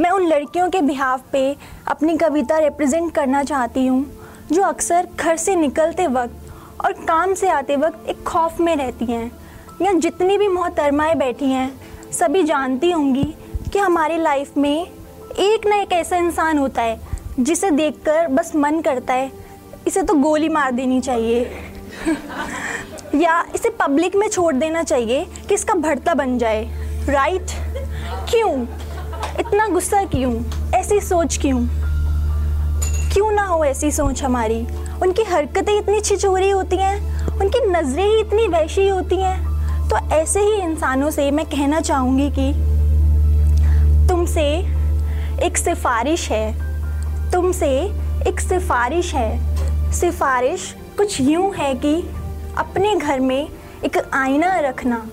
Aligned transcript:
मैं 0.00 0.10
उन 0.10 0.26
लड़कियों 0.26 0.70
के 0.70 0.80
बिहाव 0.80 1.20
पे 1.32 1.56
अपनी 1.88 2.16
कविता 2.16 2.58
रिप्रेजेंट 2.58 3.14
करना 3.14 3.42
चाहती 3.44 3.86
हूँ, 3.86 4.04
जो 4.52 4.62
अक्सर 4.62 5.08
घर 5.20 5.36
से 5.36 5.54
निकलते 5.56 6.06
वक्त 6.06 6.84
और 6.84 6.92
काम 6.92 7.34
से 7.34 7.48
आते 7.48 7.76
वक्त 7.76 8.08
एक 8.08 8.22
खौफ 8.22 8.60
में 8.60 8.76
रहती 8.76 9.04
हैं, 9.04 9.30
या 9.82 9.92
जितनी 9.92 10.38
भी 10.38 10.48
मोहतरमाएँ 10.48 11.14
बैठी 11.14 11.44
हैं, 11.44 11.80
सभी 12.12 12.42
जानती 12.42 12.90
होंगी 12.90 13.34
कि 13.72 13.78
हमारी 13.78 14.16
लाइफ 14.16 14.56
में 14.56 14.86
एक 15.38 15.66
ना 15.66 15.76
एक 15.76 15.92
ऐसा 15.92 16.16
इंसान 16.16 16.58
होता 16.58 16.82
है, 16.82 17.00
जिसे 17.40 17.70
देखकर 17.70 18.26
बस 18.26 18.52
मन 18.56 18.80
करता 18.80 19.14
है, 19.14 19.32
इसे 19.86 20.02
तो 20.02 20.14
गोली 20.14 20.48
मार 20.48 20.72
देनी 20.72 21.00
चाहिए। 21.00 21.50
या 23.14 23.44
इसे 23.54 23.70
पब्लिक 23.70 24.16
में 24.16 24.28
छोड़ 24.28 24.54
देना 24.54 24.82
चाहिए 24.82 25.26
कि 25.48 25.54
इसका 25.54 25.74
भरता 25.74 26.14
बन 26.14 26.38
जाए। 26.38 26.64
राइट 27.08 27.46
क्यों? 28.30 28.66
इतना 29.46 29.66
गुस्सा 29.66 30.04
क्यों? 30.04 30.32
ऐसी 30.74 31.00
सोच 31.00 31.36
क्यों? 31.36 31.58
क्यों 33.12 33.30
ना 33.32 33.42
हो 33.42 33.64
ऐसी 33.64 33.90
सोच 33.90 34.22
हमारी? 34.22 34.66
उनकी 35.02 35.22
हरकतें 35.22 35.78
इतनी 35.78 36.00
छिचोरी 36.00 36.50
होती 36.50 36.76
हैं, 36.76 37.26
उनकी 37.40 37.60
नज़रें 37.66 38.04
ही 38.04 38.20
इतनी 38.20 38.46
वैशी 38.46 38.88
होती 38.88 39.16
हैं। 39.16 39.36
तो 39.88 39.96
ऐसे 39.96 40.40
ही 40.40 40.54
इंसानों 40.54 41.10
से 41.10 41.30
मैं 41.30 41.46
कहना 41.46 41.80
चाहूँगी 41.80 42.30
कि 42.30 42.52
तुमसे 44.08 44.46
एक 45.42 45.58
सिफारिश 45.58 46.30
है। 46.30 46.52
तुमसे 47.30 47.70
एक 48.26 48.40
सिफारिश 48.40 49.14
है। 49.14 49.92
सिफारिश 49.92 50.74
कुछ 50.96 51.20
यूँ 51.20 51.54
है 51.54 51.74
कि 51.74 51.94
अपने 52.58 52.94
घर 52.94 53.20
में 53.20 53.48
एक 53.84 54.10
आईना 54.12 54.60
रखना, 54.60 55.06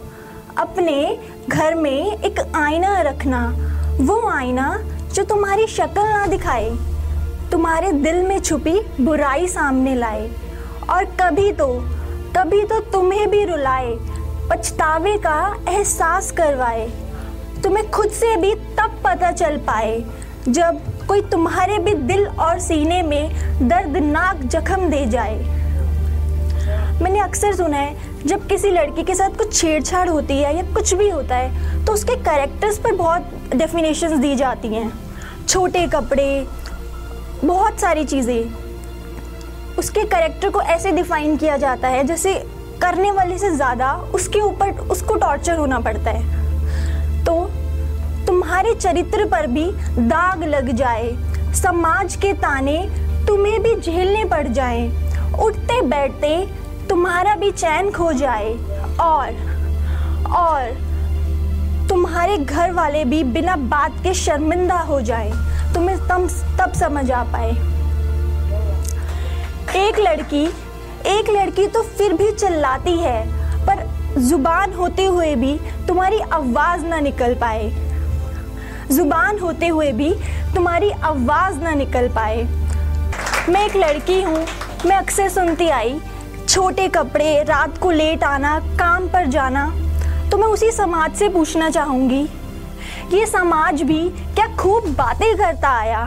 अपने 0.58 1.20
घर 1.50 1.76
में 1.76 2.18
एक 2.18 2.40
आईना 2.56 3.02
रखना 3.02 3.70
वो 3.94 4.16
आईना 4.30 4.68
जो 5.14 5.24
तुम्हारी 5.24 5.66
शक्ल 5.68 6.02
ना 6.04 6.26
दिखाए, 6.28 6.70
तुम्हारे 7.52 7.92
दिल 7.94 8.16
में 8.24 8.40
छुपी 8.40 8.80
बुराई 9.02 9.48
सामने 9.48 9.96
लाए। 9.96 10.30
और 10.90 11.06
कभी 11.20 11.52
तो 11.52 11.68
कभी 12.38 12.62
तो 12.64 12.80
तुम्हें 12.92 13.30
भी 13.30 13.44
रुलाए, 13.46 13.94
पछतावे 14.50 15.16
का 15.18 15.38
एहसास 15.70 16.32
करवाए। 16.32 16.88
तुम्हें 17.64 17.90
खुद 17.92 18.10
से 18.12 18.36
भी 18.38 18.54
तब 18.78 19.00
पता 19.06 19.32
चल 19.32 19.58
पाए, 19.68 20.00
जब 20.50 20.82
कोई 21.08 21.22
तुम्हारे 21.22 21.78
भी 21.80 21.94
दिल 21.94 22.26
और 22.28 22.60
सीने 22.60 23.02
में 23.02 23.68
दर्दनाक 23.68 24.42
जख्म 24.46 24.90
दे 24.90 25.06
जाए। 25.06 25.38
मैंने 27.02 27.20
अक्सर 27.20 27.56
सुना 27.56 27.78
है 27.78 28.13
जब 28.26 28.46
किसी 28.48 28.70
लड़की 28.72 29.04
के 29.04 29.16
साथ 29.16 29.38
कुछ 29.38 29.54
छेड़छाड़ 29.54 30.08
होती 30.10 30.34
है 30.34 30.56
या 30.58 30.64
कुछ 30.74 30.94
भी 30.94 31.10
होता 31.10 31.36
है 31.36 31.86
तो 31.86 31.94
उसके 31.94 32.16
करेक्टर्स 32.24 32.78
पर 32.80 32.96
बहुत 32.96 33.32
डेफिनेशंस 33.56 34.20
दी 34.20 34.36
जाती 34.36 34.68
हैं। 34.68 34.92
छोटे 35.48 35.86
कपड़े, 35.88 36.46
बहुत 37.44 37.80
सारी 37.80 38.06
चीज़ें। 38.06 39.76
उसके 39.78 40.04
करेक्टर 40.06 40.50
को 40.50 40.62
ऐसे 40.62 40.92
डिफाइन 40.92 41.36
किया 41.38 41.58
जाता 41.58 41.88
है, 41.88 42.04
जैसे 42.04 42.34
करने 42.82 43.12
वाले 43.12 43.38
से 43.38 43.50
ज़्यादा 43.52 43.94
उसके 44.16 44.40
ऊपर, 44.42 44.72
उसको 44.88 45.16
टॉर्चर 45.16 45.58
होना 45.58 45.80
पड़ता 45.80 46.12
है। 46.12 47.24
तो 47.26 47.36
तुम्हारे 48.28 48.74
चरित्र 48.76 49.26
पर 49.26 49.48
भी 49.48 49.66
दाग 50.00 50.44
लग 50.46 50.72
जाए, 50.72 51.12
समाज 51.56 52.16
के 52.16 52.34
ताने 52.34 52.78
तुम्हें 53.28 53.62
भी 53.64 53.76
झेलने 53.76 54.26
पड़ 54.26 54.48
जाए। 54.48 54.88
उठते 55.42 55.82
बैठते 55.82 56.36
तुम्हारा 56.90 57.36
भी 57.36 57.52
चैन 57.52 57.92
खो 57.92 58.12
जाए 58.14 58.54
और 59.02 59.52
और 60.38 60.72
तुम्हारे 61.90 62.38
घर 62.38 62.72
वाले 62.72 63.04
भी 63.06 63.24
बिना 63.24 63.56
बात 63.56 64.04
के 64.04 64.14
शर्मिंदा 64.16 64.80
हो 64.82 65.00
जाए, 65.02 65.32
तुम्हें 65.74 65.98
तब 66.08 66.28
तब 66.60 66.74
समझ 66.74 67.10
आ 67.12 67.24
पाए। 67.34 67.52
एक 69.78 70.00
लड़की 70.00 70.44
एक 71.10 71.30
लड़की 71.30 71.68
तो 71.68 71.82
फिर 71.82 72.14
भी 72.14 72.32
चिल्लाती 72.32 72.98
है, 73.00 73.26
पर 73.66 73.86
ज़ुबान 74.20 74.74
होते 74.74 75.06
हुए 75.06 75.36
भी 75.36 75.58
तुम्हारी 75.88 76.20
आवाज़ 76.20 76.86
ना 76.86 77.00
निकल 77.00 77.34
पाए। 77.36 77.70
ज़ुबान 78.92 79.40
होते 79.40 79.68
हुए 79.68 79.92
भी 79.92 80.14
तुम्हारी 80.56 80.90
आवाज़ 80.92 81.60
ना 81.60 81.74
निकल 81.74 82.08
पाए। 82.16 82.44
मैं 83.50 83.66
एक 83.66 83.76
लड़की 83.76 84.22
हूँ, 84.22 84.46
मैं 84.86 84.96
अक्सर 84.96 85.30
सुनती 85.30 85.70
आई 85.72 86.00
छोटे 86.54 86.88
कपड़े, 86.88 87.44
रात 87.44 87.78
को 87.78 87.92
लेट 87.92 88.24
आना, 88.24 88.60
काम 88.80 89.08
पर 89.08 89.26
जाना 89.26 89.66
तो 90.32 90.38
मैं 90.38 90.48
उसी 90.48 90.72
समाज 90.72 91.16
से 91.16 91.30
पूछना 91.30 91.70
चाहूँगी। 91.70 92.22
ये 93.14 93.26
समाज 93.26 93.82
भी 93.82 94.10
क्या 94.36 94.46
खूब 94.58 94.84
बातें 94.90 95.36
करता 95.38 95.70
आया? 95.70 96.04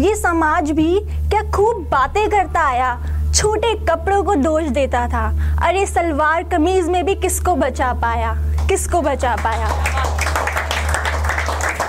ये 0.00 0.14
समाज 0.16 0.70
भी 0.70 0.98
क्या 1.30 1.42
खूब 1.50 1.86
बातें 1.92 2.28
करता 2.30 2.60
आया? 2.60 2.98
छोटे 3.34 3.74
कपड़ों 3.84 4.22
को 4.24 4.34
दोष 4.34 4.64
देता 4.64 5.06
था। 5.08 5.24
अरे, 5.66 5.86
सलवार 5.86 6.42
कमीज 6.42 6.88
में 6.88 7.04
भी 7.04 7.14
किसको 7.14 7.54
बचा 7.54 7.92
पाया? 7.92 8.34
किसको 8.68 9.02
बचा 9.02 9.36
पाया? 9.36 9.68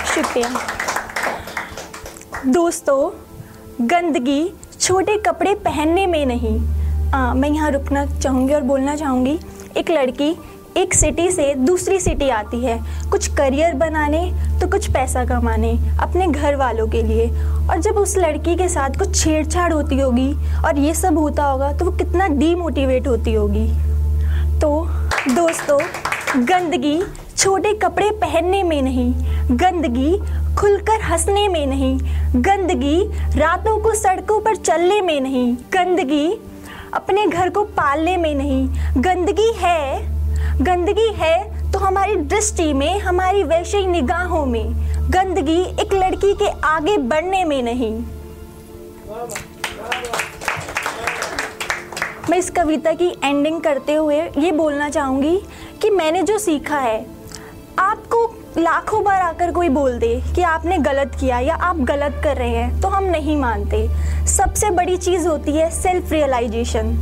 शुक्रिया। 0.05 0.49
दोस्तों, 2.47 3.09
गंदगी 3.87 4.53
छोटे 4.79 5.17
कपड़े 5.17 5.55
पहनने 5.55 6.07
में 6.07 6.25
नहीं 6.25 6.74
आ, 7.15 7.33
मैं 7.33 7.49
यहाँ 7.49 7.69
रुकना 7.71 8.05
चाहूँगी 8.05 8.53
और 8.53 8.61
बोलना 8.63 8.95
चाहूँगी 8.95 9.37
एक 9.77 9.89
लड़की 9.91 10.35
एक 10.77 10.93
सिटी 10.93 11.29
से 11.31 11.53
दूसरी 11.55 11.99
सिटी 11.99 12.29
आती 12.29 12.59
है। 12.59 12.77
कुछ 13.09 13.27
करियर 13.35 13.73
बनाने 13.73 14.19
तो 14.61 14.67
कुछ 14.71 14.89
पैसा 14.93 15.23
कमाने 15.25 15.71
अपने 16.03 16.27
घर 16.27 16.55
वालों 16.55 16.87
के 16.87 17.03
लिए। 17.03 17.27
और 17.67 17.81
जब 17.81 17.97
उस 17.97 18.15
लड़की 18.17 18.55
के 18.55 18.67
साथ 18.69 18.97
कुछ 18.99 19.15
छेड़छाड़ 19.15 19.71
होती 19.73 19.99
होगी 19.99 20.33
और 20.65 20.79
ये 20.79 20.93
सब 20.93 21.17
होता 21.17 21.43
होगा 21.43 21.71
तो 21.73 21.85
वो 21.85 21.91
कितना 21.97 22.27
डीमोटिवेट 22.39 23.07
होती 23.07 23.33
होगी। 23.33 23.67
तो 24.59 24.71
दोस्तों 25.29 25.79
गंदगी 26.47 26.99
छोटे 27.37 27.73
कपड़े 27.73 28.09
पहनने 28.21 28.61
में 28.63 28.81
नहीं 28.81 29.13
गंदगी 29.59 30.17
खुलकर 30.55 31.01
हंसने 31.03 31.47
में 31.47 31.65
नहीं 31.67 31.97
गंदगी 32.43 32.99
रातों 33.39 33.77
को 33.79 33.93
सड़कों 33.93 34.39
पर 34.41 34.55
चलने 34.55 34.99
में 35.01 35.19
नहीं 35.21 35.53
गंदगी 35.73 36.27
अपने 36.95 37.25
घर 37.27 37.49
को 37.49 37.63
पालने 37.77 38.15
में 38.17 38.33
नहीं। 38.35 38.67
गंदगी 39.03 39.51
है। 39.55 40.15
गंदगी 40.61 41.11
है 41.13 41.71
तो 41.71 41.79
हमारी 41.79 42.15
दृष्टि 42.15 42.73
में, 42.73 42.99
हमारी 42.99 43.43
वैश्विक 43.43 43.87
निगाहों 43.87 44.45
में, 44.45 44.73
गंदगी 45.11 45.61
एक 45.81 45.93
लड़की 45.93 46.33
के 46.33 46.49
आगे 46.65 46.97
बढ़ने 46.97 47.43
में 47.43 47.61
नहीं। 47.63 47.93
मैं 52.29 52.37
इस 52.37 52.49
कविता 52.49 52.93
की 52.93 53.09
एंडिंग 53.23 53.61
करते 53.61 53.93
हुए 53.93 54.21
ये 54.37 54.51
बोलना 54.51 54.89
चाहूँगी 54.89 55.37
कि 55.81 55.89
मैंने 55.89 56.21
जो 56.23 56.37
सीखा 56.37 56.79
है, 56.79 57.05
आपको 57.79 58.25
लाखों 58.57 59.03
बार 59.03 59.21
आकर 59.21 59.51
कोई 59.51 59.69
बोल 59.69 59.97
दे 59.99 60.09
कि 60.35 60.41
आपने 60.41 60.77
गलत 60.77 61.15
किया 61.19 61.39
या 61.39 61.55
आप 61.61 61.77
गलत 61.85 62.19
कर 62.23 62.37
रहे 62.37 62.49
हैं 62.49 62.79
तो 62.81 62.87
हम 62.87 63.03
नहीं 63.05 63.35
मानते। 63.37 63.87
सबसे 64.27 64.69
बड़ी 64.69 64.95
चीज़ 64.97 65.27
होती 65.27 65.51
है 65.51 65.69
सेल्फ 65.71 66.11
रियलाइजेशन 66.11 66.95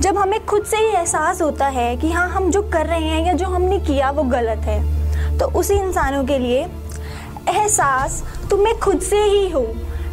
जब 0.00 0.18
हमें 0.18 0.44
खुद 0.46 0.64
से 0.64 0.76
ही 0.76 0.88
एहसास 0.88 1.42
होता 1.42 1.66
है 1.68 1.96
कि 1.96 2.10
हाँ 2.12 2.28
हम 2.28 2.50
जो 2.50 2.62
कर 2.62 2.86
रहे 2.86 3.00
हैं 3.00 3.26
या 3.26 3.32
जो 3.32 3.46
हमने 3.46 3.78
किया, 3.80 4.10
वो 4.10 4.22
गलत 4.24 4.66
है 4.66 5.38
तो 5.38 5.46
उसी 5.50 5.74
इंसानों 5.74 6.24
के 6.24 6.38
लिए 6.38 6.62
एहसास, 7.48 8.22
तुम्हें 8.50 8.78
खुद 8.78 9.00
से 9.00 9.22
ही 9.24 9.48
हो। 9.50 9.66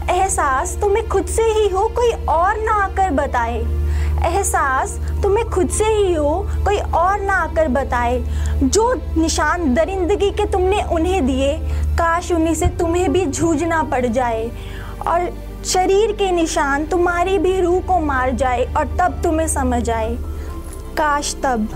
एहसास, 0.10 0.78
तुम्हें 0.82 1.08
खुद 1.10 1.26
से 1.28 1.44
ही 1.44 1.68
हो, 1.70 1.88
कोई 1.88 2.12
और 2.26 2.58
ना 2.58 2.84
आकर 2.84 3.12
बताए। 3.14 3.60
एहसास, 4.26 5.00
तुम्हें 5.24 5.50
खुद 5.50 5.70
से 5.70 5.86
ही 5.86 6.14
हो, 6.14 6.48
कोई 6.66 6.78
और 6.78 7.22
ना 7.22 7.34
आकर 7.34 7.68
बताए। 7.68 8.20
जो 8.64 8.94
निशान 9.18 9.74
दरिंदगी 9.74 10.32
के 10.32 10.46
तुमने 10.46 10.82
उन्हें 10.84 11.26
दिए, 11.26 11.54
काश 11.94 12.32
उन्हीं 12.32 12.56
से 12.56 12.68
तुम्हें 12.80 13.12
भी 13.14 13.26
जूझना 13.26 13.84
पड़ 13.84 14.06
जाए। 14.06 14.50
और 15.08 15.30
शरीर 15.66 16.12
के 16.12 16.32
निशान 16.32 16.86
तुम्हारी 16.86 17.38
भी 17.40 17.60
रूह 17.62 17.80
को 17.82 18.00
मार 18.00 18.32
जाए 18.32 18.66
और 18.78 18.86
तब 19.00 19.22
तुम्हें 19.24 19.48
समझ 19.48 19.90
आए। 19.90 20.16
काश 20.98 21.36
तब, 21.44 21.68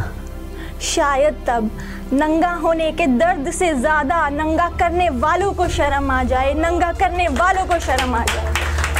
शायद 0.82 1.44
तब, 1.48 1.70
नंगा 2.14 2.52
होने 2.54 2.92
के 2.92 3.08
दर्द 3.08 3.52
से 3.52 3.74
ज़्यादा 3.74 4.28
नंगा 4.30 4.70
करने 4.70 5.10
वालों 5.10 5.52
को 5.54 5.68
शर्म 5.68 6.12
आ 6.12 6.24
जाए, 6.24 6.54
नंगा 6.54 6.92
करने 6.94 7.28
वालों 7.28 7.66
को 7.66 7.80
शर्म 7.80 8.16
आ 8.16 8.24
जाए। 8.26 8.54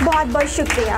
बहुत 0.04 0.28
बहुत 0.28 0.48
शुक्रिया। 0.48 0.98